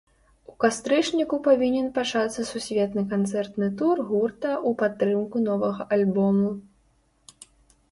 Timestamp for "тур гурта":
3.83-4.51